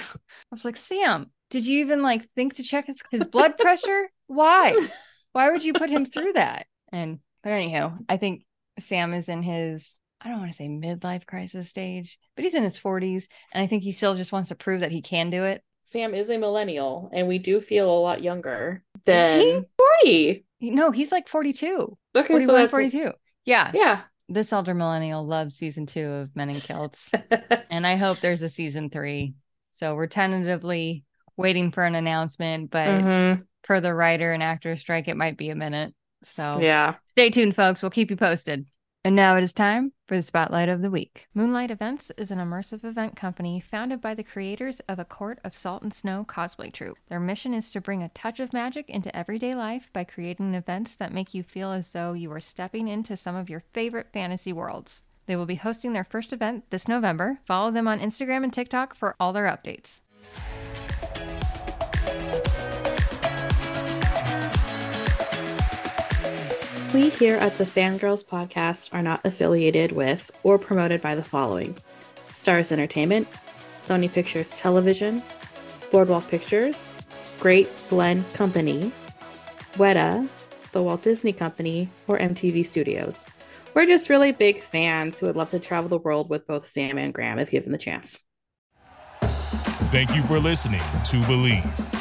was 0.52 0.66
like, 0.66 0.76
Sam, 0.76 1.32
did 1.50 1.66
you 1.66 1.80
even 1.80 2.02
like 2.02 2.30
think 2.36 2.56
to 2.56 2.64
check 2.64 2.88
his, 2.88 2.98
his 3.12 3.24
blood 3.24 3.58
pressure? 3.58 4.10
Why? 4.28 4.76
Why 5.34 5.50
would 5.52 5.64
you 5.64 5.74
put 5.74 5.90
him 5.90 6.06
through 6.06 6.34
that? 6.34 6.68
And 6.92 7.20
but 7.44 7.52
anyhow, 7.52 7.98
I 8.10 8.18
think 8.18 8.44
Sam 8.80 9.14
is 9.14 9.30
in 9.30 9.44
his 9.44 9.98
I 10.24 10.30
don't 10.30 10.40
want 10.40 10.52
to 10.52 10.58
say 10.58 10.68
midlife 10.68 11.26
crisis 11.26 11.68
stage, 11.70 12.20
but 12.36 12.44
he's 12.46 12.54
in 12.54 12.64
his 12.64 12.80
40s. 12.80 13.26
And 13.52 13.64
I 13.64 13.68
think 13.68 13.82
he 13.84 13.92
still 13.92 14.14
just 14.16 14.32
wants 14.32 14.50
to 14.50 14.56
prove 14.56 14.82
that 14.82 14.92
he 14.92 15.02
can 15.02 15.32
do 15.32 15.46
it. 15.46 15.64
Sam 15.82 16.14
is 16.14 16.30
a 16.30 16.38
millennial, 16.38 17.10
and 17.12 17.28
we 17.28 17.40
do 17.40 17.60
feel 17.60 17.90
a 17.92 18.00
lot 18.00 18.22
younger 18.24 18.84
than 19.06 19.66
40. 20.04 20.46
No, 20.62 20.92
he's 20.92 21.12
like 21.12 21.28
42. 21.28 21.98
Okay, 22.16 22.28
41, 22.28 22.46
so 22.46 22.54
that's 22.54 22.72
42. 22.72 23.12
Yeah. 23.46 23.72
yeah. 23.74 24.02
This 24.30 24.54
elder 24.54 24.76
millennial 24.76 25.26
loves 25.26 25.56
season 25.58 25.88
two 25.88 26.06
of 26.06 26.36
Men 26.36 26.52
in 26.52 26.62
Kilts. 26.62 27.10
and 27.72 27.86
I 27.86 27.96
hope 27.96 28.20
there's 28.20 28.44
a 28.44 28.48
season 28.50 28.90
three. 28.92 29.34
So 29.74 29.96
we're 29.96 30.08
tentatively 30.08 31.04
waiting 31.36 31.72
for 31.72 31.84
an 31.84 31.96
announcement, 31.96 32.70
but 32.70 32.88
Mhm. 32.88 33.46
Per 33.72 33.80
the 33.80 33.94
writer 33.94 34.34
and 34.34 34.44
actor 34.44 34.76
strike, 34.76 35.08
it 35.08 35.16
might 35.16 35.38
be 35.38 35.50
a 35.50 35.56
minute. 35.56 35.94
So 36.26 36.60
yeah. 36.62 36.96
stay 37.06 37.30
tuned, 37.30 37.56
folks. 37.56 37.82
We'll 37.82 37.90
keep 37.90 38.10
you 38.10 38.18
posted. 38.18 38.66
And 39.06 39.16
now 39.16 39.38
it 39.38 39.44
is 39.44 39.54
time 39.54 39.94
for 40.10 40.18
the 40.18 40.22
spotlight 40.22 40.68
of 40.68 40.82
the 40.82 40.92
week. 40.92 41.28
Moonlight 41.34 41.72
Events 41.72 42.12
is 42.18 42.32
an 42.32 42.40
immersive 42.40 42.84
event 42.84 43.16
company 43.16 43.62
founded 43.62 44.02
by 44.02 44.14
the 44.14 44.26
creators 44.26 44.82
of 44.90 45.00
A 45.00 45.06
Court 45.06 45.40
of 45.46 45.56
Salt 45.56 45.84
and 45.84 45.94
Snow 45.94 46.26
cosplay 46.28 46.72
troupe. 46.72 46.98
Their 47.08 47.22
mission 47.22 47.54
is 47.54 47.72
to 47.72 47.80
bring 47.80 48.04
a 48.04 48.10
touch 48.10 48.42
of 48.42 48.52
magic 48.52 48.90
into 48.90 49.16
everyday 49.16 49.56
life 49.56 49.88
by 49.94 50.04
creating 50.04 50.54
events 50.54 50.94
that 50.96 51.14
make 51.14 51.34
you 51.34 51.42
feel 51.42 51.72
as 51.72 51.94
though 51.94 52.12
you 52.12 52.30
are 52.34 52.42
stepping 52.42 52.90
into 52.90 53.16
some 53.16 53.38
of 53.38 53.50
your 53.50 53.64
favorite 53.72 54.08
fantasy 54.12 54.52
worlds. 54.52 55.04
They 55.28 55.38
will 55.38 55.46
be 55.46 55.56
hosting 55.56 55.94
their 55.94 56.04
first 56.04 56.34
event 56.34 56.66
this 56.72 56.90
November. 56.90 57.40
Follow 57.46 57.72
them 57.72 57.88
on 57.88 58.02
Instagram 58.02 58.44
and 58.44 58.52
TikTok 58.52 58.96
for 58.96 59.16
all 59.18 59.32
their 59.32 59.46
updates. 59.46 60.02
We 66.94 67.08
here 67.08 67.38
at 67.38 67.56
the 67.56 67.64
Fangirls 67.64 68.26
podcast 68.26 68.94
are 68.94 69.02
not 69.02 69.22
affiliated 69.24 69.94
with 69.94 70.30
or 70.44 70.60
promoted 70.60 71.02
by 71.02 71.16
the 71.16 71.24
following 71.24 71.78
Starz 72.34 72.70
Entertainment, 72.70 73.30
Sony 73.80 74.12
Pictures 74.12 74.58
Television, 74.58 75.24
Boardwalk 75.90 76.28
Pictures, 76.28 76.90
Great 77.40 77.70
Glen 77.88 78.26
Company, 78.34 78.92
Weta, 79.76 80.28
the 80.74 80.84
Walt 80.84 81.02
Disney 81.02 81.32
Company, 81.32 81.90
or 82.10 82.20
MTV 82.20 82.66
Studios. 82.66 83.26
We're 83.74 83.86
just 83.86 84.10
really 84.10 84.34
big 84.34 84.62
fans 84.62 85.18
who 85.18 85.28
would 85.28 85.38
love 85.38 85.52
to 85.52 85.60
travel 85.60 85.88
the 85.88 85.98
world 85.98 86.30
with 86.30 86.46
both 86.46 86.68
Sam 86.68 86.98
and 86.98 87.14
Graham 87.14 87.40
if 87.40 87.52
given 87.52 87.72
the 87.72 87.78
chance. 87.78 88.20
Thank 89.92 90.14
you 90.14 90.24
for 90.24 90.40
listening 90.40 90.80
to 90.80 91.22
Bleav. 91.22 92.01